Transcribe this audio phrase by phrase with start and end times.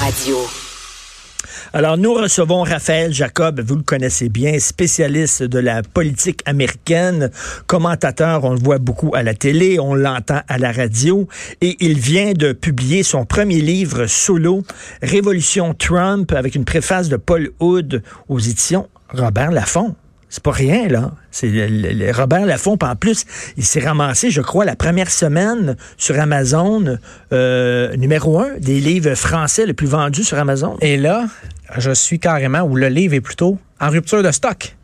[0.00, 0.38] Radio.
[1.72, 7.30] Alors, nous recevons Raphaël Jacob, vous le connaissez bien, spécialiste de la politique américaine,
[7.66, 11.28] commentateur, on le voit beaucoup à la télé, on l'entend à la radio,
[11.60, 14.62] et il vient de publier son premier livre solo,
[15.02, 19.94] Révolution Trump, avec une préface de Paul Hood aux éditions Robert Laffont.
[20.30, 21.12] C'est pas rien, là.
[21.30, 22.76] C'est le, le- Robert Laffont.
[22.82, 23.24] En plus,
[23.56, 26.98] il s'est ramassé, je crois, la première semaine sur Amazon,
[27.32, 30.76] euh, numéro un des livres français le plus vendus sur Amazon.
[30.82, 31.24] Et là,
[31.78, 34.76] je suis carrément, ou le livre est plutôt, en rupture de stock.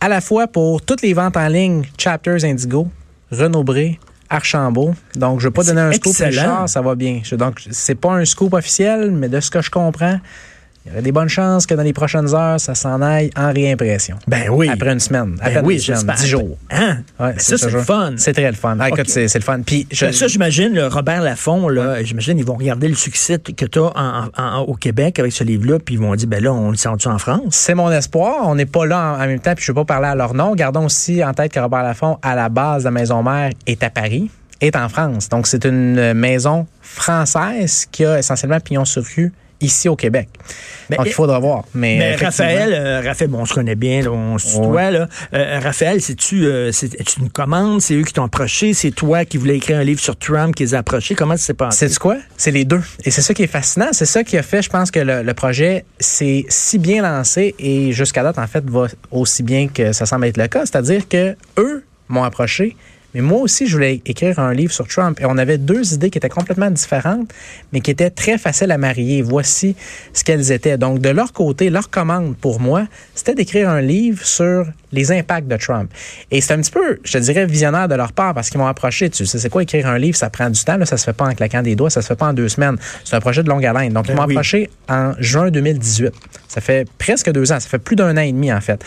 [0.00, 2.88] À la fois pour toutes les ventes en ligne, Chapters Indigo,
[3.32, 3.98] Renaud Bré,
[4.30, 4.94] Archambault.
[5.16, 6.12] Donc, je ne vais pas donner un scoop.
[6.42, 7.20] Richard, ça va bien.
[7.24, 10.20] Je- donc, c'est pas un scoop officiel, mais de ce que je comprends,
[10.84, 13.52] il y aurait des bonnes chances que dans les prochaines heures, ça s'en aille en
[13.52, 14.16] réimpression.
[14.26, 14.68] Ben oui.
[14.68, 15.36] Après une semaine.
[15.40, 16.58] À Ben oui, une semaine, dix jours.
[16.70, 16.98] Hein?
[17.20, 18.14] Ouais, Ben ça, c'est le fun.
[18.16, 18.76] C'est très le fun.
[18.80, 19.60] Ah, c'est le fun.
[19.64, 23.64] Puis, je- Ben ça, j'imagine, Robert Laffont, là, j'imagine, ils vont regarder le succès que
[23.64, 26.76] tu as au Québec avec ce livre-là, puis ils vont dire, ben là, on le
[26.76, 27.54] sent en France?
[27.54, 28.48] C'est mon espoir.
[28.48, 30.34] On n'est pas là en, même temps, puis je ne veux pas parler à leur
[30.34, 30.54] nom.
[30.54, 33.82] Gardons aussi en tête que Robert Laffont, à la base de la maison mère, est
[33.84, 34.30] à Paris,
[34.60, 35.28] est en France.
[35.28, 40.28] Donc, c'est une maison française qui a essentiellement pignon sur rue ici au Québec.
[40.90, 41.64] Donc, il faudra voir.
[41.74, 45.08] Mais, Mais Raphaël, euh, Raphaël, bon, on se connaît bien, là, on se tutoie, là.
[45.32, 46.70] Euh, Raphaël, c'est-tu euh,
[47.18, 47.80] une commande?
[47.80, 48.74] C'est eux qui t'ont approché?
[48.74, 51.14] C'est toi qui voulais écrire un livre sur Trump qui les a approchés?
[51.14, 51.88] Comment ça s'est passé?
[51.88, 52.16] C'est quoi?
[52.36, 52.82] C'est les deux.
[53.04, 53.88] Et c'est ça qui est fascinant.
[53.92, 57.54] C'est ça qui a fait, je pense, que le, le projet s'est si bien lancé
[57.58, 60.66] et jusqu'à date, en fait, va aussi bien que ça semble être le cas.
[60.66, 62.76] C'est-à-dire que eux m'ont approché,
[63.14, 65.20] mais moi aussi, je voulais écrire un livre sur Trump.
[65.20, 67.32] Et on avait deux idées qui étaient complètement différentes,
[67.72, 69.22] mais qui étaient très faciles à marier.
[69.22, 69.76] Voici
[70.12, 70.78] ce qu'elles étaient.
[70.78, 75.48] Donc, de leur côté, leur commande pour moi, c'était d'écrire un livre sur les impacts
[75.48, 75.90] de Trump.
[76.30, 78.66] Et c'est un petit peu, je te dirais, visionnaire de leur part parce qu'ils m'ont
[78.66, 79.10] approché.
[79.10, 80.16] Tu sais, c'est quoi écrire un livre?
[80.16, 80.76] Ça prend du temps.
[80.76, 81.90] Là, ça se fait pas en claquant des doigts.
[81.90, 82.76] Ça se fait pas en deux semaines.
[83.04, 83.92] C'est un projet de longue haleine.
[83.92, 84.34] Donc, ils Ben m'ont oui.
[84.34, 86.12] approché en juin 2018.
[86.48, 87.60] Ça fait presque deux ans.
[87.60, 88.84] Ça fait plus d'un an et demi, en fait.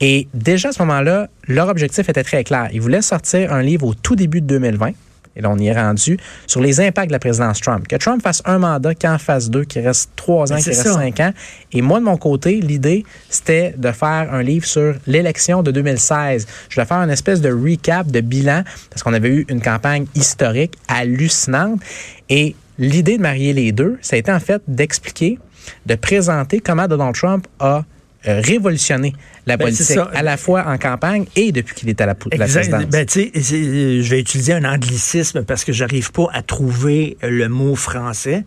[0.00, 2.68] Et déjà à ce moment-là, leur objectif était très clair.
[2.72, 4.92] Ils voulaient sortir un livre au tout début de 2020.
[5.38, 6.18] Et là, on y est rendu
[6.48, 7.86] sur les impacts de la présidence Trump.
[7.86, 10.88] Que Trump fasse un mandat, qu'il en fasse deux, qu'il reste trois ans, qu'il reste
[10.88, 11.32] cinq ans.
[11.72, 16.46] Et moi, de mon côté, l'idée, c'était de faire un livre sur l'élection de 2016.
[16.68, 20.06] Je voulais faire une espèce de recap, de bilan, parce qu'on avait eu une campagne
[20.16, 21.80] historique hallucinante.
[22.28, 25.38] Et l'idée de marier les deux, ça a été en fait d'expliquer,
[25.86, 27.84] de présenter comment Donald Trump a
[28.24, 29.14] révolutionné
[29.46, 32.46] la Ben, politique, à la fois en campagne et depuis qu'il est à la, la
[32.46, 32.84] présidence.
[32.86, 36.42] Ben, tu sais, c'est- euh, je vais utiliser un anglicisme parce que j'arrive pas à
[36.42, 38.44] trouver le mot français.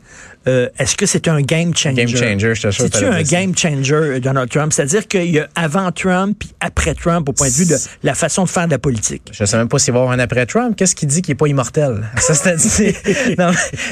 [0.48, 2.06] Euh, Est-ce que c'est un game changer?
[2.06, 4.74] Game changer, je C'est-tu un game changer, euh, Donald Trump?
[4.74, 8.14] C'est-à-dire qu'il y a avant Trump puis après Trump au point de vue de la
[8.16, 9.24] façon de faire de la politique.
[9.32, 10.76] Je sais même pas s'il va y avoir un après Trump.
[10.76, 12.04] Qu'est-ce qu'il dit qu'il est pas immortel?
[12.18, 12.34] Ça,
[13.38, 13.52] non,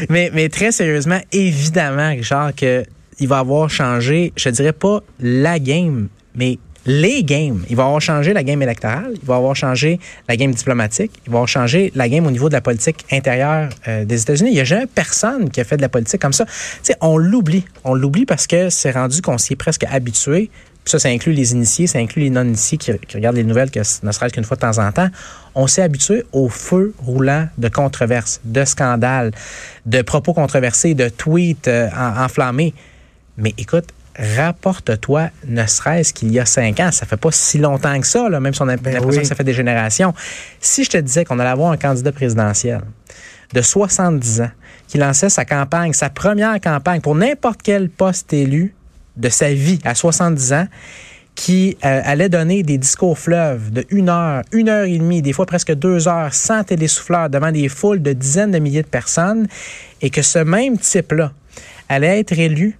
[0.09, 2.83] mais, mais très sérieusement, évidemment, Richard, que
[3.19, 7.63] il va avoir changé, je dirais pas la game, mais les games.
[7.69, 11.31] Il va avoir changé la game électorale, il va avoir changé la game diplomatique, il
[11.31, 14.49] va avoir changé la game au niveau de la politique intérieure euh, des États-Unis.
[14.51, 16.45] Il n'y a jamais personne qui a fait de la politique comme ça.
[16.45, 16.51] Tu
[16.83, 17.65] sais, on l'oublie.
[17.83, 20.49] On l'oublie parce que c'est rendu qu'on s'y est presque habitué.
[20.85, 24.11] Ça, ça inclut les initiés, ça inclut les non-initiés qui, regardent les nouvelles que ne
[24.11, 25.09] serait-ce qu'une fois de temps en temps.
[25.53, 29.31] On s'est habitué au feu roulant de controverses, de scandales,
[29.85, 32.73] de propos controversés, de tweets euh, en- enflammés.
[33.39, 33.85] Mais écoute,
[34.17, 38.29] rapporte-toi, ne serait-ce qu'il y a cinq ans, ça fait pas si longtemps que ça,
[38.29, 39.19] là, même si on a l'impression oui.
[39.19, 40.13] que ça fait des générations.
[40.59, 42.81] Si je te disais qu'on allait avoir un candidat présidentiel
[43.53, 44.51] de 70 ans
[44.87, 48.75] qui lançait sa campagne, sa première campagne pour n'importe quel poste élu
[49.15, 50.67] de sa vie à 70 ans,
[51.35, 55.31] qui euh, allait donner des discours fleuves de une heure, une heure et demie, des
[55.31, 59.47] fois presque deux heures, sans télésouffleur, devant des foules de dizaines de milliers de personnes,
[60.01, 61.31] et que ce même type-là
[61.87, 62.78] allait être élu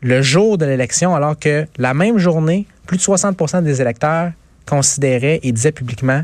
[0.00, 4.32] le jour de l'élection, alors que la même journée, plus de 60% des électeurs
[4.66, 6.22] considéraient et disaient publiquement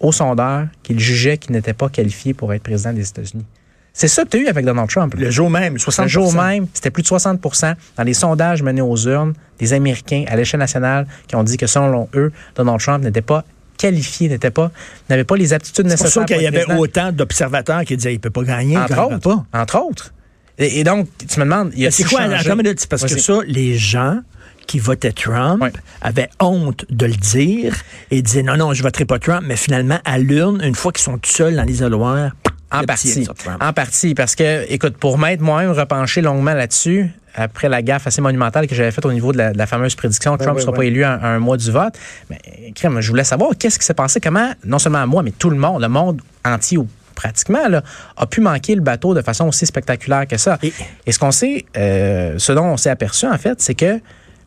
[0.00, 3.46] aux sondeurs qu'ils jugeaient qu'il n'était pas qualifié pour être président des États-Unis.
[3.92, 5.14] C'est ça que tu as eu avec Donald Trump.
[5.14, 5.20] là.
[5.20, 8.80] Le jour même, 60 Le jour même, c'était plus de 60% dans les sondages menés
[8.82, 13.04] aux urnes des Américains à l'échelle nationale qui ont dit que selon eux, Donald Trump
[13.04, 13.44] n'était pas
[13.78, 14.72] qualifié, n'était pas,
[15.08, 16.22] n'avait pas les aptitudes C'est pour nécessaires.
[16.28, 19.06] ça qu'il y avait autant d'observateurs qui disaient il peut pas gagner, il Entre gagnera
[19.06, 19.18] autres,
[19.52, 19.60] pas.
[19.60, 20.12] entre autres.
[20.58, 22.56] Et, donc, tu me demandes, il y a C'est quoi, attends,
[22.88, 24.20] parce que ça, les gens
[24.66, 25.62] qui votaient Trump
[26.00, 27.74] avaient honte de le dire
[28.10, 31.02] et disaient non, non, je voterai pas Trump, mais finalement, à l'urne, une fois qu'ils
[31.02, 32.32] sont tout seuls dans l'isoloir,
[32.72, 33.26] en partie.
[33.60, 38.20] En partie, parce que, écoute, pour m'être moi-même repenché longuement là-dessus, après la gaffe assez
[38.20, 41.04] monumentale que j'avais faite au niveau de la, fameuse prédiction, Trump ne sera pas élu
[41.04, 41.94] un, mois du vote.
[42.30, 42.38] Mais,
[42.74, 45.56] crème, je voulais savoir qu'est-ce qui s'est passé, comment, non seulement moi, mais tout le
[45.56, 46.78] monde, le monde entier
[47.14, 47.82] pratiquement, là,
[48.16, 50.58] a pu manquer le bateau de façon aussi spectaculaire que ça.
[51.06, 54.00] Et, ce qu'on sait, euh, ce dont on s'est aperçu, en fait, c'est que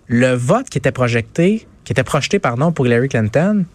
[0.07, 3.65] le vote qui était projeté, qui était projeté, pardon, pour Hillary Clinton,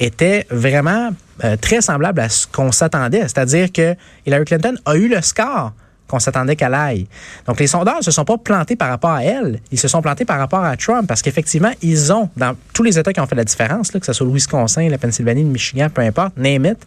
[0.00, 1.10] était vraiment
[1.44, 3.22] euh, très semblable à ce qu'on s'attendait.
[3.22, 3.94] C'est-à-dire que
[4.26, 5.72] Hillary Clinton a eu le score
[6.08, 7.06] qu'on s'attendait qu'elle aille.
[7.46, 10.00] Donc, les sondeurs ne se sont pas plantés par rapport à elle, ils se sont
[10.00, 13.26] plantés par rapport à Trump parce qu'effectivement, ils ont, dans tous les États qui ont
[13.26, 16.36] fait la différence, là, que ce soit le Wisconsin, la Pennsylvanie, le Michigan, peu importe,
[16.36, 16.78] name it,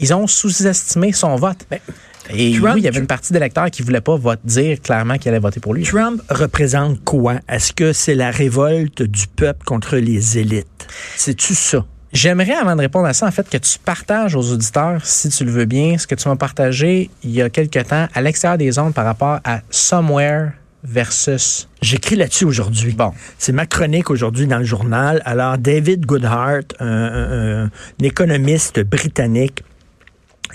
[0.00, 1.58] ils ont sous-estimé son vote.
[1.70, 1.80] Ben,
[2.30, 5.28] et oui, il y avait une partie d'électeurs qui ne voulaient pas dire clairement qu'il
[5.28, 5.84] allait voter pour lui.
[5.84, 7.36] Trump représente quoi?
[7.48, 10.88] Est-ce que c'est la révolte du peuple contre les élites?
[11.16, 11.84] C'est-tu ça?
[12.12, 15.44] J'aimerais, avant de répondre à ça, en fait, que tu partages aux auditeurs, si tu
[15.44, 18.58] le veux bien, ce que tu m'as partagé il y a quelque temps à l'extérieur
[18.58, 20.52] des ondes par rapport à Somewhere
[20.82, 21.68] versus.
[21.82, 22.92] J'écris là-dessus aujourd'hui.
[22.92, 23.12] Bon.
[23.38, 25.20] C'est ma chronique aujourd'hui dans le journal.
[25.24, 27.70] Alors, David Goodhart, un
[28.00, 29.62] économiste britannique,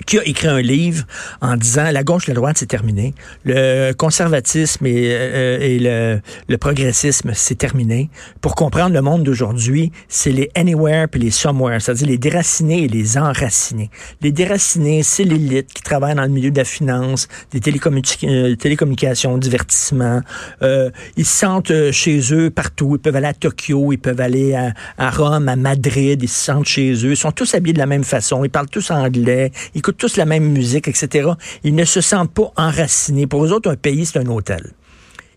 [0.06, 1.04] qui a écrit un livre
[1.40, 3.14] en disant la gauche et la droite, c'est terminé.
[3.44, 6.18] Le conservatisme et, euh,
[6.48, 8.10] le, progressisme, c'est terminé.
[8.40, 12.88] Pour comprendre le monde d'aujourd'hui, c'est les anywhere puis les somewhere, c'est-à-dire les déracinés et
[12.88, 13.90] les enracinés.
[14.20, 19.38] Les déracinés, c'est l'élite qui travaille dans le milieu de la finance, des euh, télécommunications,
[19.38, 20.20] divertissement.
[20.62, 22.96] Euh, ils se sentent chez eux partout.
[22.96, 24.54] Ils peuvent aller à Tokyo, ils peuvent aller
[24.98, 27.12] à, Rome, à Madrid, ils se sentent chez eux.
[27.12, 28.44] Ils sont tous habillés de la même façon.
[28.44, 29.52] Ils parlent tous anglais.
[29.82, 31.30] Écoutent tous la même musique, etc.
[31.64, 33.26] Ils ne se sentent pas enracinés.
[33.26, 34.70] Pour eux autres, un pays, c'est un hôtel.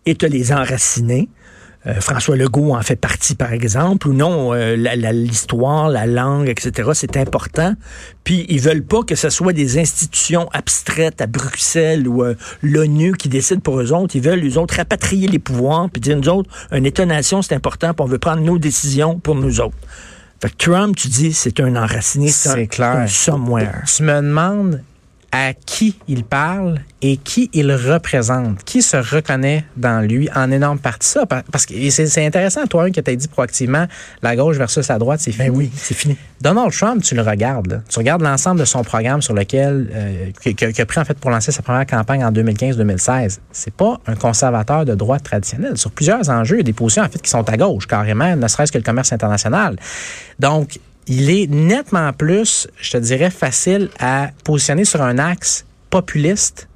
[0.05, 1.29] Et tu les enracinés.
[1.87, 6.91] Euh, François Legault en fait partie, par exemple, ou non, euh, l'histoire, la, langue, etc.,
[6.93, 7.73] c'est important.
[8.23, 13.13] Puis ils veulent pas que ce soit des institutions abstraites à Bruxelles ou euh, l'ONU
[13.13, 14.15] qui décident pour eux autres.
[14.15, 17.95] Ils veulent, eux autres, rapatrier les pouvoirs, puis dire, nous autres, une État-nation, c'est important,
[17.95, 19.77] puis on veut prendre nos décisions pour nous autres.
[20.57, 22.97] Trump, tu dis, c'est un enraciné, c'est clair.
[22.97, 23.83] un somewhere.
[23.85, 24.83] Tu me demandes
[25.35, 30.79] à qui il parle et qui il représente, qui se reconnaît dans lui en énorme
[30.79, 31.25] partie ça.
[31.25, 33.85] Parce que c'est intéressant, toi, qui t'as dit proactivement
[34.21, 35.57] la gauche versus la droite, c'est ben fini.
[35.57, 36.15] oui, c'est fini.
[36.39, 37.83] Donald Trump, tu le regardes.
[37.89, 41.31] Tu regardes l'ensemble de son programme sur lequel, euh, qu'il a pris en fait pour
[41.31, 43.39] lancer sa première campagne en 2015-2016.
[43.51, 45.77] C'est pas un conservateur de droite traditionnel.
[45.77, 48.37] Sur plusieurs enjeux, il y a des positions en fait qui sont à gauche, carrément,
[48.37, 49.75] ne serait-ce que le commerce international.
[50.39, 56.67] Donc, il est nettement plus, je te dirais, facile à positionner sur un axe populiste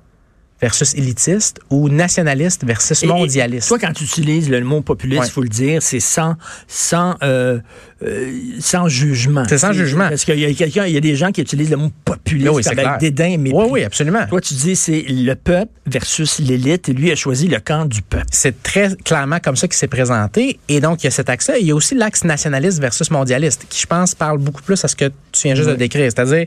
[0.62, 3.68] versus élitiste ou nationaliste versus mondialiste?
[3.68, 6.36] toi, quand tu utilises le mot populiste, il faut le dire, c'est sans,
[6.68, 7.60] sans, euh,
[8.04, 9.44] euh, sans jugement.
[9.48, 10.10] C'est sans jugement.
[10.10, 12.52] Parce qu'il y a quelqu'un, il y a des gens qui utilisent le mot populiste
[12.52, 14.26] oui, avec dédain, mais oui, oui, absolument.
[14.28, 18.02] Toi, tu dis c'est le peuple versus l'élite, et lui a choisi le camp du
[18.02, 18.26] peuple.
[18.32, 21.58] C'est très clairement comme ça qu'il s'est présenté, et donc il y a cet axe-là.
[21.58, 24.88] Il y a aussi l'axe nationaliste versus mondialiste, qui je pense parle beaucoup plus à
[24.88, 26.46] ce que tu viens juste de décrire, c'est-à-dire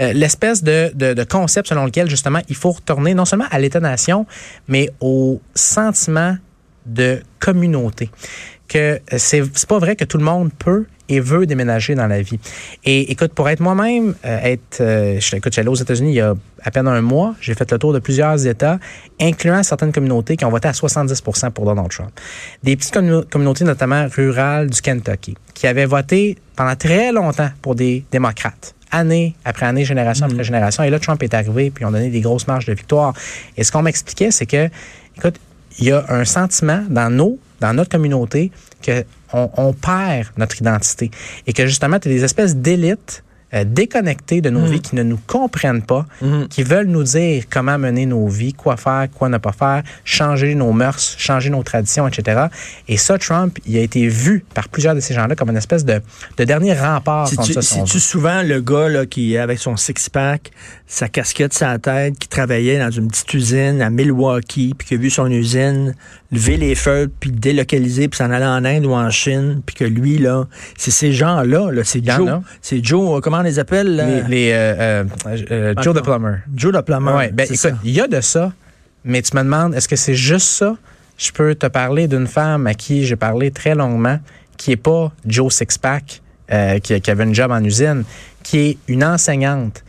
[0.00, 3.58] euh, l'espèce de, de, de concept selon lequel justement il faut retourner non seulement à
[3.58, 4.26] l'État-nation,
[4.68, 6.36] mais au sentiment
[6.86, 8.10] de communauté.
[8.68, 12.38] Que c'est pas vrai que tout le monde peut et veut déménager dans la vie.
[12.84, 16.34] Et écoute, pour être moi-même, euh, être, euh, écoute, j'allais aux États-Unis il y a
[16.62, 18.80] à peine un mois, j'ai fait le tour de plusieurs États,
[19.20, 22.10] incluant certaines communautés qui ont voté à 70% pour Donald Trump.
[22.64, 22.94] Des petites
[23.30, 29.34] communautés, notamment rurales du Kentucky, qui avaient voté pendant très longtemps pour des démocrates année
[29.44, 30.44] après année, génération après mm.
[30.44, 30.82] génération.
[30.82, 33.14] Et là, Trump est arrivé, puis on donné des grosses marges de victoire.
[33.56, 34.68] Et ce qu'on m'expliquait, c'est que,
[35.16, 35.36] écoute,
[35.78, 38.50] il y a un sentiment dans nos, dans notre communauté,
[38.82, 41.10] que on, perd notre identité
[41.46, 43.22] et que justement, tu as des espèces d'élites
[43.56, 44.70] euh, déconnectés de nos mm.
[44.70, 46.44] vies, qui ne nous comprennent pas, mm.
[46.48, 50.54] qui veulent nous dire comment mener nos vies, quoi faire, quoi ne pas faire, changer
[50.54, 52.46] nos mœurs, changer nos traditions, etc.
[52.88, 55.84] Et ça, Trump, il a été vu par plusieurs de ces gens-là comme une espèce
[55.84, 56.00] de,
[56.36, 57.62] de dernier rempart contre ça.
[57.62, 60.50] C'est-tu souvent le gars là, qui, avec son six-pack,
[60.86, 64.96] sa casquette sa tête, qui travaillait dans une petite usine à Milwaukee, puis qui a
[64.96, 65.94] vu son usine
[66.32, 69.84] lever les feux, puis délocaliser, puis s'en aller en Inde ou en Chine, puis que
[69.84, 70.46] lui, là,
[70.76, 72.40] c'est ces gens-là, -là, c'est Joe.
[72.60, 74.24] C'est Joe, comment on les appelle?
[74.28, 75.04] Les, euh, euh,
[75.50, 76.38] euh, Joe the Plumber.
[76.54, 77.12] Joe the Plumber.
[77.12, 78.52] Ouais, ben, écoute, il y a de ça,
[79.04, 80.76] mais tu me demandes, est-ce que c'est juste ça?
[81.18, 84.18] Je peux te parler d'une femme à qui j'ai parlé très longuement,
[84.56, 86.20] qui est pas Joe Sixpack,
[86.82, 88.04] qui, qui avait une job en usine,
[88.42, 89.82] qui est une enseignante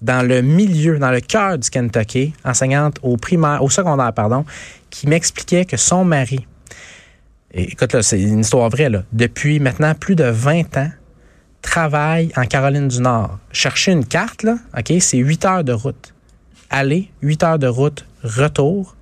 [0.00, 4.44] dans le milieu, dans le cœur du Kentucky, enseignante au primaire, au secondaire, pardon,
[4.90, 6.46] qui m'expliquait que son mari,
[7.52, 10.90] écoute, là, c'est une histoire vraie, là, depuis maintenant plus de 20 ans,
[11.68, 13.38] travaille en Caroline du Nord.
[13.52, 14.46] Chercher une carte,
[14.76, 16.14] OK, c'est 8 heures de route.
[16.70, 18.96] Aller, 8 heures de route, retour,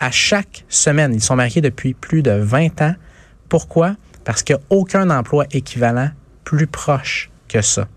[0.00, 1.14] à chaque semaine.
[1.14, 2.94] Ils sont mariés depuis plus de 20 ans.
[3.48, 3.96] Pourquoi?
[4.24, 6.10] Parce qu'il n'y a aucun emploi équivalent
[6.44, 7.88] plus proche que ça.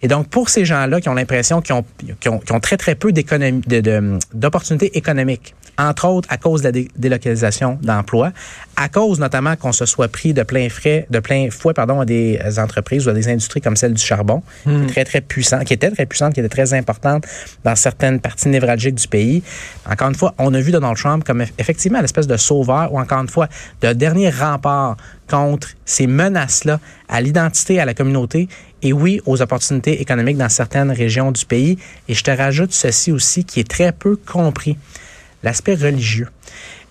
[0.00, 1.84] Et donc, pour ces gens-là qui ont l'impression qu'ils ont,
[2.26, 8.32] ont, très, très peu d'opportunités économiques, entre autres à cause de la délocalisation d'emplois,
[8.76, 12.04] à cause notamment qu'on se soit pris de plein frais, de plein fouet, pardon, à
[12.04, 14.86] des entreprises ou à des industries comme celle du charbon, qui est hmm.
[14.86, 17.24] très, très puissante, qui était très puissante, qui était très importante
[17.64, 19.42] dans certaines parties névralgiques du pays.
[19.90, 23.20] Encore une fois, on a vu Donald Trump comme effectivement l'espèce de sauveur ou encore
[23.20, 23.48] une fois
[23.80, 24.96] de dernier rempart
[25.28, 28.48] contre ces menaces-là à l'identité, à la communauté
[28.82, 31.78] et oui, aux opportunités économiques dans certaines régions du pays.
[32.08, 34.76] Et je te rajoute ceci aussi qui est très peu compris
[35.42, 36.28] l'aspect religieux.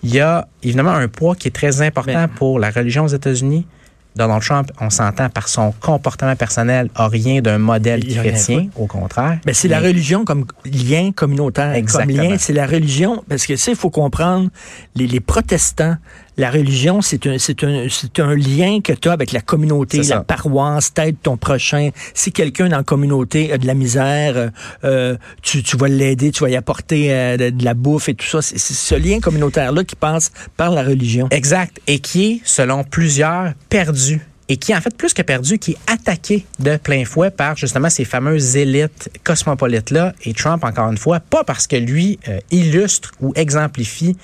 [0.02, 3.66] Il y a évidemment un poids qui est très important pour la religion aux États-Unis.
[4.14, 9.38] Donald Trump, on s'entend par son comportement personnel, a rien d'un modèle chrétien, au contraire.
[9.46, 11.72] Mais c'est la religion comme lien communautaire.
[11.72, 12.18] Exactement.
[12.18, 14.50] Comme lien, c'est la religion, parce que, tu il faut comprendre,
[14.94, 15.96] les, les protestants,
[16.36, 21.36] la religion, c'est un, lien que tu as avec la communauté, la paroisse, t'aides ton
[21.36, 21.90] prochain.
[22.14, 24.48] Si quelqu'un dans la communauté a de la misère, euh,
[24.84, 28.26] euh, tu, tu vas l'aider, tu vas y apporter euh, de, la bouffe et tout
[28.26, 28.40] ça.
[28.40, 31.28] C'est, ce lien communautaire-là qui passe par la religion.
[31.30, 31.78] Exact.
[31.86, 35.78] Et qui est, selon plusieurs, perdu et qui, en fait, plus que perdu, qui est
[35.86, 40.14] attaqué de plein fouet par justement ces fameuses élites cosmopolites-là.
[40.24, 42.18] Et Trump, encore une fois, pas parce que lui
[42.50, 44.16] illustre ou exemplifie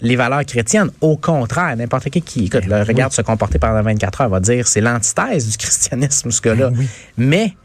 [0.00, 0.90] les valeurs chrétiennes.
[1.00, 4.40] Au contraire, n'importe qui qui écoute, ben le regarde se comporter pendant 24 heures va
[4.40, 6.70] dire c'est l'antithèse du christianisme, ce gars-là.
[6.70, 6.86] Ben
[7.16, 7.56] Mais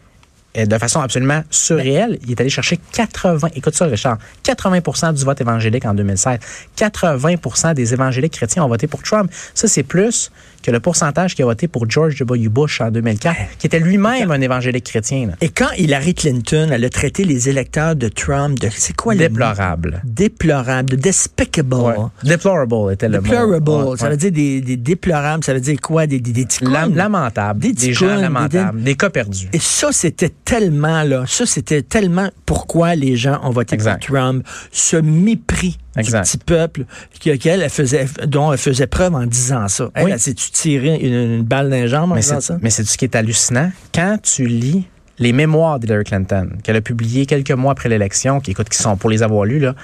[0.56, 5.42] de façon absolument surréelle, il est allé chercher 80, écoute ça Richard, 80 du vote
[5.42, 6.40] évangélique en 2016.
[6.76, 9.32] 80 des évangéliques chrétiens ont voté pour Trump.
[9.54, 10.32] Ça, c'est plus
[10.64, 12.50] que le pourcentage qui a voté pour George W.
[12.50, 15.30] Bush en 2004, qui était lui-même un évangélique chrétien.
[15.42, 19.20] Et quand Hillary Clinton, elle a traité les électeurs de Trump de, c'est quoi le
[19.20, 20.02] Déplorable.
[20.04, 21.78] Déplorable, de despicable.
[22.24, 23.96] Deplorable était le Deplorable, mot.
[23.96, 26.08] ça veut dire des, des, déplorables, ça veut dire quoi?
[26.08, 29.50] Des, des, des Lamentables, des, des gens lamentables, des, cas perdus.
[29.54, 34.44] Et ça, c'était tellement, là, ça, c'était tellement pourquoi les gens ont voté pour Trump.
[34.72, 36.86] Ce mépris du petit peuple
[37.24, 39.92] elle faisait, dont elle faisait preuve en disant ça.
[39.94, 40.20] Elle, oui.
[40.20, 42.58] s'est-tu tiré une, balle dans les jambes en mais disant ça?
[42.62, 43.72] Mais c'est ce qui est hallucinant.
[43.94, 44.88] Quand tu lis
[45.20, 48.98] les mémoires d'Hillary Clinton, qu'elle a publiées quelques mois après l'élection, qui, écoute, qui sont,
[48.98, 49.76] pour les avoir lus, là,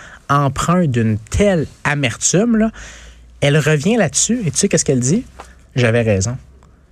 [0.87, 2.71] d'une telle amertume, là,
[3.41, 5.25] elle revient là-dessus et tu sais qu'est-ce qu'elle dit?
[5.75, 6.37] J'avais raison.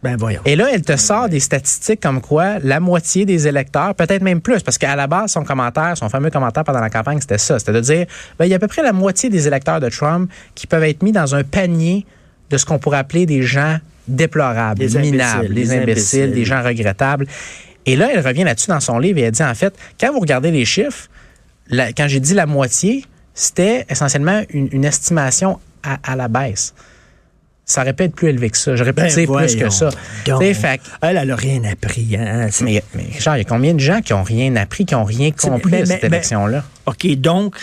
[0.04, 4.22] Ben Et là, elle te sort des statistiques comme quoi la moitié des électeurs, peut-être
[4.22, 7.38] même plus, parce qu'à la base, son commentaire, son fameux commentaire pendant la campagne, c'était
[7.38, 7.58] ça.
[7.58, 8.06] C'était de dire,
[8.38, 10.84] ben, il y a à peu près la moitié des électeurs de Trump qui peuvent
[10.84, 12.06] être mis dans un panier
[12.50, 13.78] de ce qu'on pourrait appeler des gens
[14.10, 17.26] déplorables, des minables, des imbéciles, des gens regrettables.
[17.86, 20.20] Et là, elle revient là-dessus dans son livre et elle dit, en fait, quand vous
[20.20, 21.08] regardez les chiffres,
[21.72, 26.74] quand j'ai dit la moitié, c'était essentiellement une, estimation à la baisse
[27.66, 28.76] ça aurait pu être plus élevé que ça.
[28.76, 29.90] J'aurais pu ben dire plus que ça.
[29.92, 32.16] fait, elle, elle n'a rien appris.
[32.18, 32.48] Hein?
[32.62, 35.32] Mais, mais il y a combien de gens qui n'ont rien appris, qui n'ont rien
[35.32, 36.64] compris à cette élection-là?
[36.86, 37.56] OK, donc,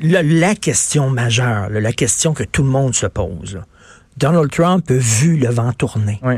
[0.00, 3.60] la, question majeure, la question que tout le monde se pose,
[4.16, 6.18] Donald Trump a vu le vent tourner.
[6.22, 6.34] Oui.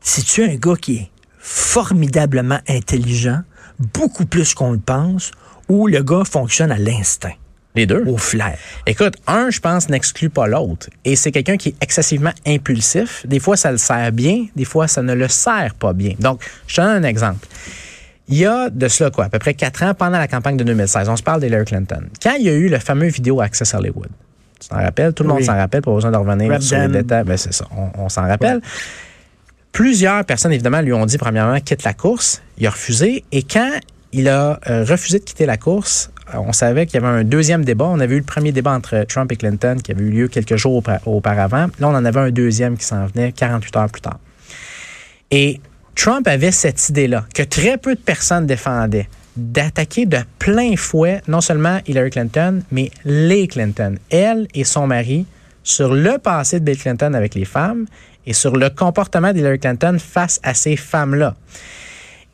[0.00, 3.40] Si tu es un gars qui est formidablement intelligent,
[3.78, 5.32] beaucoup plus qu'on le pense,
[5.68, 7.34] ou le gars fonctionne à l'instinct?
[7.76, 8.02] Les deux.
[8.06, 8.58] Au flair.
[8.86, 10.88] Écoute, un, je pense, n'exclut pas l'autre.
[11.04, 13.24] Et c'est quelqu'un qui est excessivement impulsif.
[13.26, 14.46] Des fois, ça le sert bien.
[14.56, 16.14] Des fois, ça ne le sert pas bien.
[16.18, 17.46] Donc, je te donne un exemple.
[18.28, 20.64] Il y a de cela, quoi, à peu près quatre ans, pendant la campagne de
[20.64, 22.02] 2016, on se parle d'Hillary Clinton.
[22.22, 24.08] Quand il y a eu le fameux vidéo Access Hollywood,
[24.60, 25.12] tu t'en rappelles?
[25.14, 27.24] Tout le monde s'en rappelle, pas besoin de revenir sur les détails.
[27.24, 28.60] Ben, c'est ça, on, s'en rappelle.
[29.72, 32.42] Plusieurs personnes, évidemment, lui ont dit, premièrement, quitte la course.
[32.58, 33.24] Il a refusé.
[33.32, 33.70] Et quand
[34.12, 37.64] il a euh, refusé de quitter la course, on savait qu'il y avait un deuxième
[37.64, 37.86] débat.
[37.86, 40.56] On avait eu le premier débat entre Trump et Clinton qui avait eu lieu quelques
[40.56, 41.68] jours auparavant.
[41.78, 44.18] Là, on en avait un deuxième qui s'en venait 48 heures plus tard.
[45.30, 45.60] Et
[45.94, 51.40] Trump avait cette idée-là, que très peu de personnes défendaient, d'attaquer de plein fouet non
[51.40, 55.26] seulement Hillary Clinton, mais les Clinton, elle et son mari,
[55.62, 57.86] sur le passé de Bill Clinton avec les femmes
[58.26, 61.36] et sur le comportement d'Hillary Clinton face à ces femmes-là.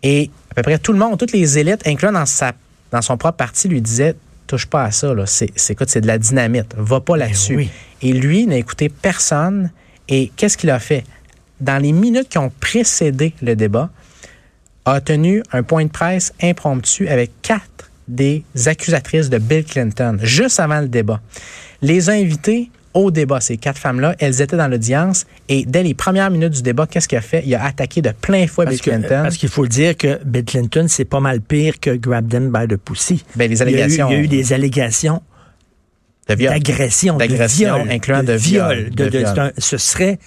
[0.03, 2.53] Et peu près tout le monde, toutes les élites, incluant dans sa
[2.93, 4.15] dans son propre parti, lui disait
[4.47, 7.69] touche pas à ça, c'est, c'est de la dynamite, va pas ben là-dessus.
[8.03, 9.71] Et lui n'a écouté personne.
[10.09, 11.05] Et qu'est-ce qu'il a fait?
[11.61, 13.91] Dans les minutes qui ont précédé le débat,
[14.85, 20.61] a tenu un point de presse impromptu avec quatre des accusatrices de Bill Clinton, juste
[20.61, 21.21] avant le débat.
[21.83, 24.17] Les a invitées au débat, ces quatre femmes-là.
[24.19, 27.43] Elles étaient dans l'audience et dès les premières minutes du débat, qu'est-ce qu'il a fait?
[27.47, 29.21] Il a attaqué de plein fouet Bill Clinton.
[29.23, 32.67] Parce qu'il faut dire que Bill Clinton, c'est pas mal pire que Grab Them by
[32.67, 33.25] the Pussy.
[33.37, 34.09] Ben, les allégations.
[34.09, 35.23] Il y a eu, il y a eu des allégations
[36.29, 38.91] d'agression, d'agression, incluant de, viol.
[38.91, 39.53] De, viol.
[39.59, 40.19] ce serait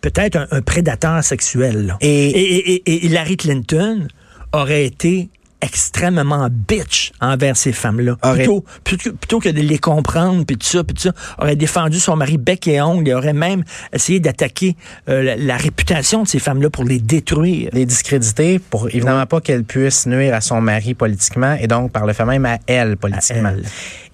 [0.00, 1.86] peut-être un, un, prédateur sexuel.
[1.86, 1.96] Là.
[2.00, 4.08] Et, et, et, et Hillary Clinton
[4.52, 8.16] aurait été extrêmement bitch envers ces femmes-là.
[8.34, 11.98] Plutôt, plutôt, plutôt, que de les comprendre, puis tout ça, puis tout ça, aurait défendu
[11.98, 14.76] son mari bec et ongle, et aurait même essayé d'attaquer
[15.08, 17.70] euh, la, la, réputation de ces femmes-là pour les détruire.
[17.72, 22.06] Les discréditer, pour évidemment pas qu'elles puissent nuire à son mari politiquement, et donc par
[22.06, 23.48] le fait même à elle politiquement.
[23.48, 23.64] À elle.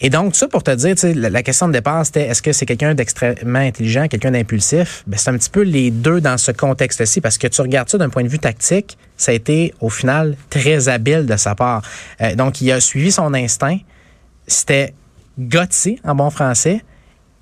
[0.00, 2.66] Et donc, ça pour te dire, la, la question de départ, c'était est-ce que c'est
[2.66, 5.04] quelqu'un d'extrêmement intelligent, quelqu'un d'impulsif?
[5.06, 7.98] Ben, c'est un petit peu les deux dans ce contexte-ci, parce que tu regardes ça
[7.98, 11.82] d'un point de vue tactique, ça a été au final très habile de sa part.
[12.20, 13.78] Euh, donc, il a suivi son instinct.
[14.46, 14.94] C'était
[15.38, 16.82] gutsy en bon français.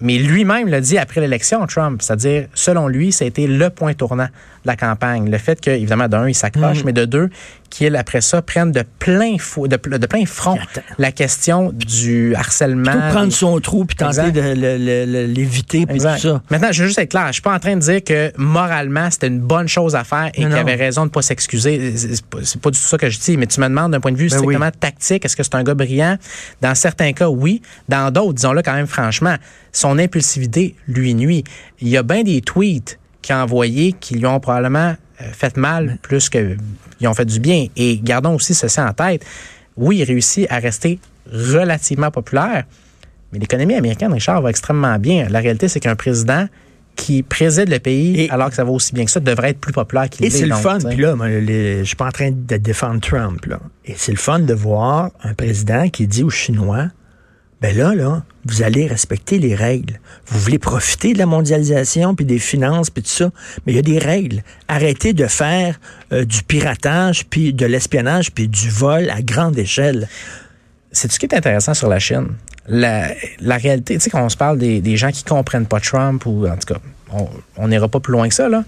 [0.02, 2.02] Mais lui-même l'a dit après l'élection, Trump.
[2.02, 4.30] C'est-à-dire, selon lui, ça a été le point tournant de
[4.66, 5.30] la campagne.
[5.30, 6.86] Le fait que, évidemment, d'un, il s'accroche, mmh.
[6.86, 7.30] mais de deux,
[7.70, 10.58] qu'il, après ça, prenne de plein, fou, de, de, plein front
[10.98, 12.90] la question du harcèlement.
[12.90, 16.42] Plutôt prendre son trou puis tenter de l'éviter puis tout ça.
[16.50, 17.28] Maintenant, je veux juste être clair.
[17.28, 20.30] Je suis pas en train de dire que moralement, c'était une bonne chose à faire
[20.34, 21.96] et qu'il avait raison de pas s'excuser.
[21.96, 23.36] C'est pas, pas du tout ça que je dis.
[23.36, 24.78] Mais tu me demandes d'un point de vue ben strictement oui.
[24.78, 26.18] tactique, est-ce que c'est un gars brillant?
[26.60, 27.62] Dans certains cas, oui.
[27.88, 29.36] Dans d'autres, disons-le quand même franchement,
[29.72, 31.44] son impulsivité lui nuit.
[31.80, 34.94] Il y a bien des tweets qu'il a envoyés qui lui ont probablement
[35.32, 36.56] fait mal plus qu'ils
[37.04, 37.66] ont fait du bien.
[37.76, 39.24] Et gardons aussi ceci en tête.
[39.76, 40.98] Oui, il réussit à rester
[41.32, 42.64] relativement populaire,
[43.32, 45.28] mais l'économie américaine, Richard, va extrêmement bien.
[45.28, 46.46] La réalité, c'est qu'un président
[46.96, 49.60] qui préside le pays, et, alors que ça va aussi bien que ça, devrait être
[49.60, 50.28] plus populaire qu'il est.
[50.28, 50.78] Et c'est le fun.
[50.78, 53.46] Puis là, je suis pas en train de défendre Trump.
[53.46, 53.60] Là.
[53.86, 56.88] Et c'est le fun de voir un président qui dit aux Chinois,
[57.60, 60.00] ben là, là, vous allez respecter les règles.
[60.26, 63.30] Vous voulez profiter de la mondialisation, puis des finances, puis tout ça,
[63.66, 64.42] mais il y a des règles.
[64.66, 65.78] Arrêtez de faire
[66.12, 70.08] euh, du piratage, puis de l'espionnage, puis du vol à grande échelle.
[70.90, 72.28] C'est ce qui est intéressant sur la Chine?
[72.66, 73.08] La,
[73.42, 76.46] réalité, tu sais, quand on se parle des, des, gens qui comprennent pas Trump, ou
[76.46, 76.80] en tout cas,
[77.56, 78.64] on n'ira pas plus loin que ça, là,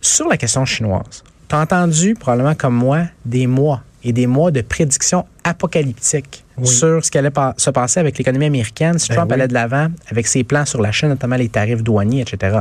[0.00, 4.50] sur la question chinoise, tu as entendu, probablement comme moi, des mois et des mois
[4.50, 6.66] de prédictions apocalyptiques oui.
[6.66, 9.34] sur ce qui allait se passer avec l'économie américaine si ben Trump oui.
[9.34, 12.60] allait de l'avant avec ses plans sur la Chine, notamment les tarifs douaniers, etc.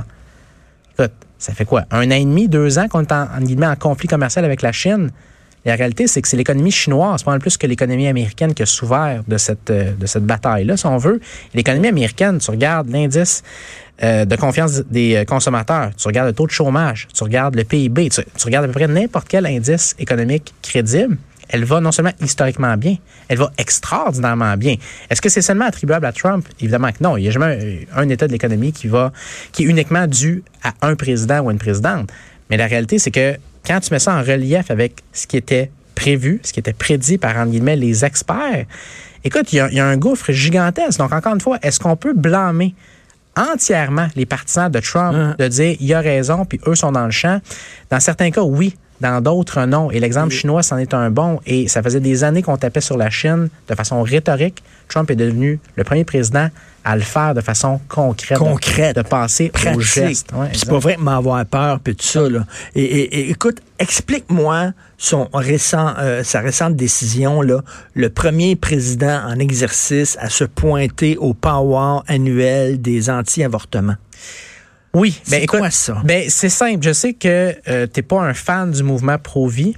[0.94, 1.86] Écoute, ça fait quoi?
[1.92, 4.72] Un an et demi, deux ans qu'on est en, en, en conflit commercial avec la
[4.72, 5.12] Chine?
[5.68, 9.38] La réalité, c'est que c'est l'économie chinoise, pas plus que l'économie américaine qui a de
[9.38, 11.20] cette, de cette bataille-là, si on veut.
[11.54, 13.44] L'économie américaine, tu regardes l'indice
[14.02, 18.08] euh, de confiance des consommateurs, tu regardes le taux de chômage, tu regardes le PIB,
[18.10, 21.18] tu, regardes à peu près n'importe quel indice économique crédible,
[21.50, 22.96] elle va non seulement historiquement bien,
[23.28, 24.76] elle va extraordinairement bien.
[25.10, 26.48] Est-ce que c'est seulement attribuable à Trump?
[26.62, 27.18] Évidemment que non.
[27.18, 29.12] Il n'y a jamais un, un état de l'économie qui va,
[29.52, 32.10] qui est uniquement dû à un président ou une présidente.
[32.50, 33.36] Mais la réalité, c'est que
[33.68, 37.18] quand tu mets ça en relief avec ce qui était prévu, ce qui était prédit
[37.18, 38.66] par, entre guillemets, les experts,
[39.24, 41.00] écoute, il y, a, il y a un gouffre gigantesque.
[41.00, 42.74] Donc, encore une fois, est-ce qu'on peut blâmer
[43.36, 45.36] entièrement les partisans de Trump mmh.
[45.38, 47.42] de dire il a raison, puis eux sont dans le champ?
[47.90, 48.76] Dans certains cas, oui.
[49.00, 49.92] Dans d'autres, non.
[49.92, 50.40] Et l'exemple oui.
[50.40, 51.40] chinois, c'en est un bon.
[51.46, 54.64] Et ça faisait des années qu'on tapait sur la Chine de façon rhétorique.
[54.88, 56.50] Trump est devenu le premier président
[56.84, 58.38] à le faire de façon concrète.
[58.40, 58.96] Concrète.
[58.96, 59.76] De, de passer Pratique.
[59.78, 60.32] au geste.
[60.34, 62.28] Ouais, c'est pas vrai de m'avoir peur puis tout ça.
[62.30, 62.46] Là.
[62.76, 67.62] Et, et, et écoute, explique-moi son récent, euh, sa récente décision, là,
[67.94, 73.98] le premier président en exercice à se pointer au power annuel des anti-avortements.
[74.94, 76.02] Oui, ben écoute, quoi ça?
[76.04, 76.84] Ben c'est simple.
[76.84, 79.76] Je sais que euh, t'es pas un fan du mouvement pro-vie.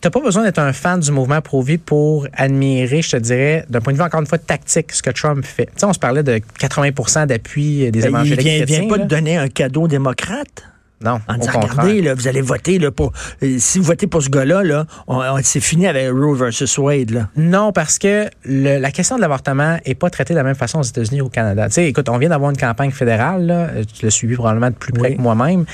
[0.00, 3.80] T'as pas besoin d'être un fan du mouvement pro-vie pour admirer, je te dirais, d'un
[3.80, 5.66] point de vue encore une fois tactique, ce que Trump fait.
[5.66, 8.88] Tu sais, on se parlait de 80% d'appui des ben, évangéliques Il vient, chrétiens, vient
[8.88, 9.04] pas là.
[9.04, 10.64] de donner un cadeau démocrate?
[11.04, 13.12] Non, en disant, regardez, là, vous allez voter là, pour.
[13.42, 16.76] euh, si vous votez pour ce gars-là, là, on, on, c'est fini avec Roe versus
[16.78, 17.10] Wade.
[17.10, 17.28] Là.
[17.36, 20.78] Non, parce que le, la question de l'avortement est pas traitée de la même façon
[20.80, 21.66] aux États-Unis ou au Canada.
[21.66, 24.74] Tu sais, écoute, on vient d'avoir une campagne fédérale, là, tu l'as suivi probablement de
[24.74, 25.16] plus près Oui.
[25.16, 25.64] que moi-même,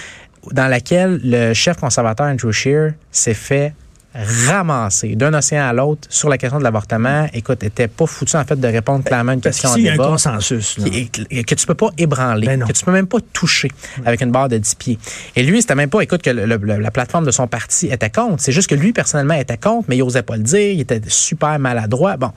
[0.52, 3.74] dans laquelle le chef conservateur Andrew Scheer s'est fait
[4.14, 7.28] ramasser d'un océan à l'autre sur la question de l'avortement.
[7.32, 9.82] Écoute, était pas foutu en fait de répondre clairement à une Parce question en qu'ici,
[9.82, 10.08] il y a un débat.
[10.08, 10.76] consensus.
[10.82, 13.70] Qui- que tu peux pas ébranler, Ben que tu peux même pas toucher
[14.04, 14.98] avec une barre de 10 pieds.
[15.36, 18.10] Et lui, c'était même pas, écoute, que le- le- la plateforme de son parti était
[18.10, 18.42] contre.
[18.42, 20.72] C'est juste que lui, personnellement, était contre, mais il osait pas le dire.
[20.72, 22.16] Il était super maladroit.
[22.16, 22.32] Bon.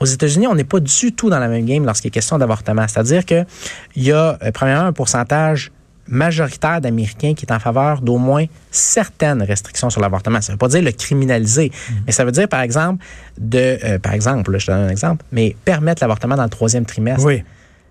[0.00, 2.84] Aux États-Unis, on n'est pas du tout dans la même game lorsqu'il est question d'avortement.
[2.88, 3.44] C'est-à-dire que
[3.94, 5.70] il y a, euh, premièrement, un pourcentage
[6.08, 10.40] majoritaire d'Américains qui est en faveur d'au moins certaines restrictions sur l'avortement.
[10.40, 11.94] Ça ne veut pas dire le criminaliser, mm.
[12.06, 13.04] mais ça veut dire, par exemple,
[13.38, 17.24] de, euh, par exemple, je donne un exemple, mais permettre l'avortement dans le troisième trimestre.
[17.24, 17.42] Oui.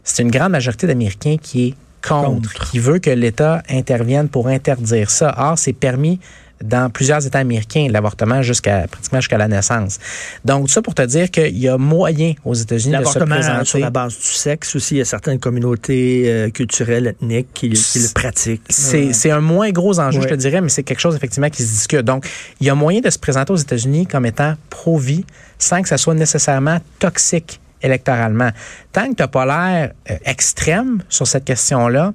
[0.04, 1.74] C'est une grande majorité d'Américains qui est
[2.08, 5.34] contre, qui veut que l'État intervienne pour interdire ça.
[5.38, 6.20] Or, c'est permis
[6.64, 10.00] dans plusieurs États américains, l'avortement jusqu'à pratiquement jusqu'à la naissance.
[10.46, 13.66] Donc, ça pour te dire qu'il y a moyen aux États-Unis de se présenter.
[13.66, 17.70] sur la base du sexe aussi, il y a certaines communautés euh, culturelles, ethniques qui,
[17.70, 18.64] le pratiquent.
[18.70, 21.72] C'est un moins gros enjeu, je te dirais, mais c'est quelque chose effectivement qui se
[21.72, 22.02] discute.
[22.02, 22.28] Donc,
[22.60, 25.26] il y a moyen de se présenter aux États-Unis comme étant pro-vie
[25.60, 28.50] sans que ça soit nécessairement toxique électoralement.
[28.92, 32.14] Tant que tu n'as pas l'air euh, extrême sur cette question-là,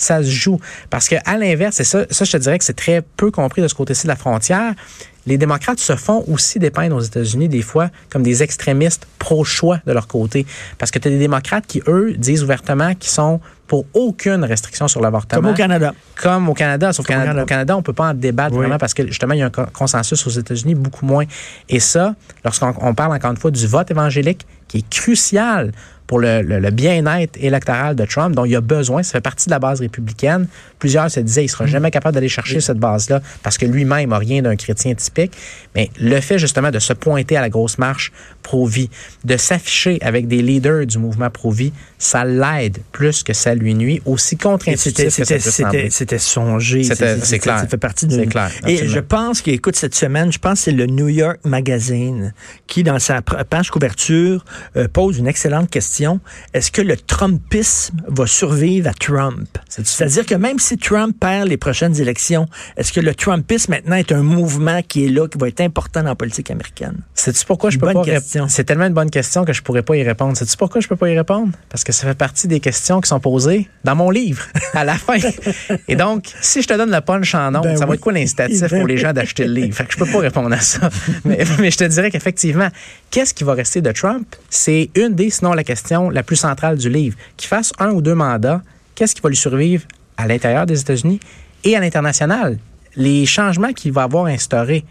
[0.00, 0.60] ça se joue.
[0.88, 3.62] Parce que à l'inverse, et ça, ça, je te dirais que c'est très peu compris
[3.62, 4.74] de ce côté-ci de la frontière,
[5.30, 9.92] les démocrates se font aussi dépeindre aux États-Unis des fois comme des extrémistes pro-choix de
[9.92, 10.44] leur côté.
[10.76, 14.88] Parce que tu as des démocrates qui, eux, disent ouvertement qu'ils sont pour aucune restriction
[14.88, 15.40] sur l'avortement.
[15.40, 15.94] Comme au Canada.
[16.20, 16.92] Comme au Canada.
[16.92, 17.12] Sauf qu'au
[17.46, 19.50] Canada, on ne peut pas en débattre vraiment parce que justement, il y a un
[19.50, 21.24] consensus aux États-Unis, beaucoup moins.
[21.68, 25.70] Et ça, lorsqu'on parle encore une fois du vote évangélique, qui est crucial
[26.10, 29.04] pour le, bien-être électoral de Trump dont il a besoin.
[29.04, 30.48] Ça fait partie de la base républicaine.
[30.80, 31.68] Plusieurs se disaient ne sera mm.
[31.68, 35.19] jamais capable d'aller chercher cette base-là parce que lui-même n'a rien d'un chrétien typique.
[35.74, 38.12] Mais le fait justement de se pointer à la grosse marche
[38.50, 38.90] pro-vie,
[39.24, 44.02] de s'afficher avec des leaders du mouvement pro-vie, ça l'aide plus que ça lui nuit,
[44.06, 45.10] aussi contre-intuitif
[45.90, 46.82] C'était songé.
[46.82, 47.60] C'est clair.
[47.60, 48.24] Ça fait partie de...
[48.24, 48.50] clair.
[48.66, 52.34] Et je pense qu'écoute, cette semaine, je pense que c'est le New York Magazine
[52.66, 54.44] qui, dans sa page couverture,
[54.76, 56.18] euh, pose une excellente question
[56.52, 59.48] est-ce que le Trumpisme va survivre à Trump?
[59.68, 64.10] C'est-à-dire que même si Trump perd les prochaines élections, est-ce que le Trumpisme maintenant est
[64.10, 67.02] un mouvement qui est là, qui va être important dans la politique américaine?
[67.20, 68.46] Sais-tu pourquoi je peux pas répondre?
[68.48, 70.38] C'est tellement une bonne question que je pourrais pas y répondre.
[70.38, 71.52] Sais-tu pourquoi je peux pas y répondre?
[71.68, 74.94] Parce que ça fait partie des questions qui sont posées dans mon livre, à la
[74.94, 75.18] fin.
[75.86, 78.14] Et donc, si je te donne le punch en nom, ben ça va être quoi
[78.14, 79.76] l'incitatif pour les gens d'acheter le livre?
[79.76, 80.88] Fait que je peux pas répondre à ça.
[81.26, 82.68] mais, mais je te dirais qu'effectivement,
[83.10, 84.26] qu'est-ce qui va rester de Trump?
[84.48, 87.18] C'est une des, sinon la question la plus centrale du livre.
[87.36, 88.62] Qu'il fasse un ou deux mandats,
[88.94, 89.84] qu'est-ce qui va lui survivre
[90.16, 91.20] à l'intérieur des États-Unis?
[91.64, 92.56] Et à l'international?
[92.96, 94.86] Les changements qu'il va avoir instaurés,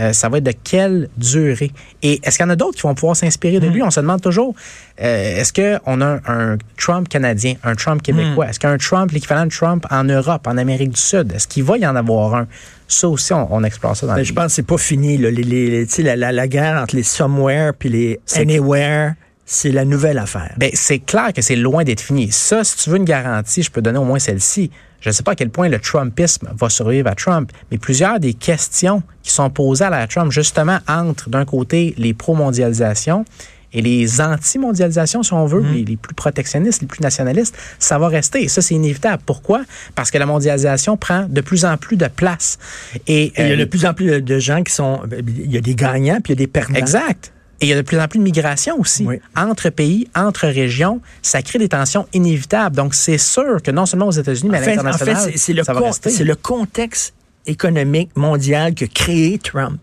[0.00, 1.72] euh, ça va être de quelle durée?
[2.02, 3.72] Et est-ce qu'il y en a d'autres qui vont pouvoir s'inspirer de mm.
[3.72, 3.82] lui?
[3.82, 4.54] On se demande toujours,
[5.00, 8.46] euh, est-ce qu'on a un, Trump canadien, un Trump québécois?
[8.46, 8.48] Mm.
[8.48, 11.32] Est-ce qu'il y a un Trump, l'équivalent de Trump en Europe, en Amérique du Sud?
[11.34, 12.46] Est-ce qu'il va y en avoir un?
[12.88, 15.16] Ça aussi, on, explore ça dans ben, Je pense que c'est pas fini.
[15.16, 20.54] la, guerre entre les somewhere puis les anywhere c'est la nouvelle affaire.
[20.56, 22.30] Ben, c'est clair que c'est loin d'être fini.
[22.30, 24.70] Ça, si tu veux une garantie, je peux donner au moins celle-ci.
[25.02, 28.20] Je ne sais pas à quel point le Trumpisme va survivre à Trump, mais plusieurs
[28.20, 33.24] des questions qui sont posées à la Trump, justement, entre d'un côté les pro-mondialisation
[33.72, 35.86] et les anti-mondialisations, si on veut, mm-hmm.
[35.86, 38.42] les, plus protectionnistes, les plus nationalistes, ça va rester.
[38.44, 39.22] Et ça, c'est inévitable.
[39.24, 39.64] Pourquoi?
[39.94, 42.58] Parce que la mondialisation prend de plus en plus de place.
[43.06, 45.00] Et, il y a de euh, plus en plus de gens qui sont...
[45.26, 46.74] Il y a des gagnants, puis il y a des perdants.
[46.74, 47.31] Exact.
[47.62, 49.06] Et il y a de plus en plus de migration aussi.
[49.36, 52.74] Entre pays, entre régions, ça crée des tensions inévitables.
[52.74, 55.62] Donc, c'est sûr que non seulement aux États-Unis, mais à l'international, en fait, c'est le,
[56.10, 57.14] c'est le contexte
[57.46, 59.78] économique mondial que créé Trump.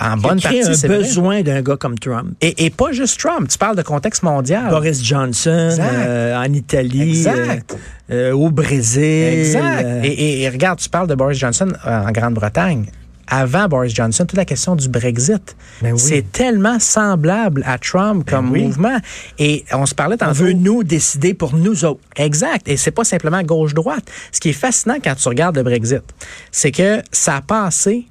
[0.00, 2.34] En bonne partie, un besoin d'un gars comme Trump.
[2.40, 3.48] Et, pas juste Trump.
[3.48, 4.68] Tu parles de contexte mondial.
[4.68, 7.56] Boris Johnson euh, en Italie, euh,
[8.10, 9.02] euh, au Brésil.
[9.02, 10.04] Exact.
[10.04, 12.86] Et, et, regarde, tu parles de Boris Johnson en Grande-Bretagne
[13.32, 15.56] avant Boris Johnson, toute la question du Brexit.
[15.80, 18.98] Ben c'est tellement semblable à Trump ben comme mouvement.
[19.38, 20.32] Et on se parlait tantôt.
[20.32, 22.02] On veut nous décider pour nous autres.
[22.16, 22.68] Exact.
[22.68, 24.04] Et c'est pas simplement gauche-droite.
[24.32, 26.02] Ce qui est fascinant quand tu regardes le Brexit,
[26.50, 28.06] c'est que ça a passé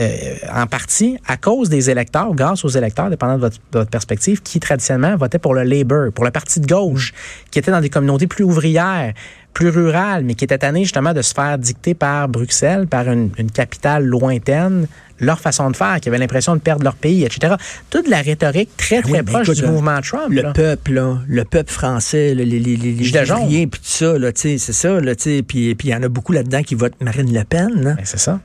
[0.00, 3.90] euh, en partie à cause des électeurs, grâce aux électeurs, dépendant de votre, de votre,
[3.90, 7.12] perspective, qui traditionnellement votaient pour le Labour, pour le parti de gauche,
[7.52, 9.12] qui était dans des communautés plus ouvrières,
[9.52, 13.30] plus rurales, mais qui étaient tannés justement de se faire dicter par Bruxelles, par une,
[13.38, 14.88] une capitale lointaine,
[15.20, 17.54] leur façon de faire, qui avaient l'impression de perdre leur pays, etc.
[17.88, 20.26] Toute la rhétorique très, très proche du mouvement Trump.
[20.30, 24.58] Le peuple, là, le peuple français, les, les, les, les ouvriers, puis tout ça, c'est
[24.58, 24.98] ça,
[25.46, 27.94] puis il y en a beaucoup là-dedans qui votent Marine Le Pen.
[27.96, 28.40] Ben, c'est ça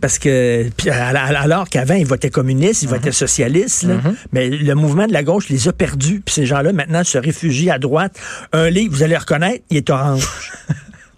[0.00, 3.12] parce que alors qu'avant ils votaient communistes, ils votaient mhm.
[3.12, 4.16] socialistes, mhm.
[4.32, 6.22] mais le mouvement de la gauche les a perdus.
[6.24, 8.18] Puis ces gens-là maintenant se réfugient à droite.
[8.52, 10.28] Un livre, vous allez reconnaître, il est orange.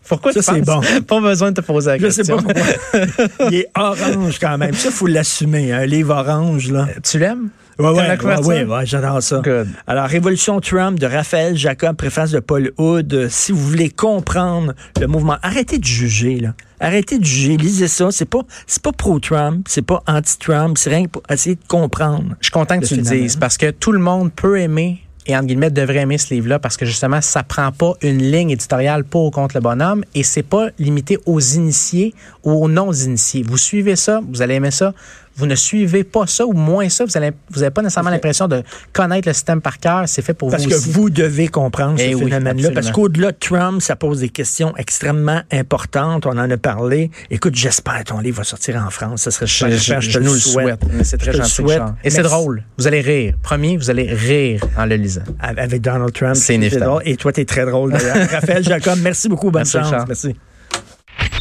[0.09, 0.81] Pourquoi ça, c'est bon?
[1.09, 2.39] Pas besoin de te poser la question.
[2.39, 3.49] Je sais pas pourquoi.
[3.51, 4.73] il est orange quand même.
[4.73, 5.73] Ça, il faut l'assumer.
[5.73, 6.87] Un livre orange, là.
[7.03, 7.49] Tu l'aimes?
[7.79, 9.43] Oui, ouais, ouais, j'adore ça.
[9.87, 13.29] Alors, Révolution Trump de Raphaël Jacob, préface de Paul Hood.
[13.29, 16.55] Si vous voulez comprendre le mouvement, arrêtez de juger, là.
[16.81, 18.11] Arrêtez de juger, lisez ça.
[18.11, 22.35] C'est pas, c'est pas pro-Trump, c'est pas anti-Trump, c'est rien pour essayer de comprendre.
[22.41, 25.37] Je suis content que tu le dises parce que tout le monde peut aimer et
[25.37, 29.05] entre guillemets devraient aimer ce livre-là parce que justement, ça prend pas une ligne éditoriale
[29.05, 33.43] pour ou contre le bonhomme et c'est pas limité aux initiés ou aux non-initiés.
[33.47, 34.93] Vous suivez ça, vous allez aimer ça
[35.37, 38.49] vous ne suivez pas ça ou moins ça, vous n'avez vous avez pas nécessairement l'impression
[38.49, 40.05] de connaître le système par cœur.
[40.07, 40.91] C'est fait pour parce vous que aussi.
[40.91, 42.71] vous devez comprendre Eh ce oui, phénomène-là.
[42.73, 46.27] Parce qu'au-delà de Trump, ça pose des questions extrêmement importantes.
[46.27, 47.11] On en a parlé.
[47.31, 49.23] Écoute, j'espère que ton livre va sortir en France.
[49.23, 49.47] Ça serait.
[49.47, 50.81] Je, je- te je le nous le souhaite.
[51.03, 51.51] C'est Je très te gentil.
[51.51, 51.83] souhaite.
[52.05, 52.63] Et c'est drôle.
[52.79, 53.35] Vous allez rire.
[53.43, 55.23] Promis, vous allez rire en le lisant.
[55.41, 56.35] Avec Donald Trump.
[56.37, 57.03] C'est inévitable.
[57.05, 58.29] Et toi, tu es très drôle d'ailleurs.
[58.31, 59.51] Raphaël Jacob, merci beaucoup.
[59.51, 59.85] Bonne Merci, chance.
[59.87, 60.07] Richard.
[60.09, 60.37] Merci.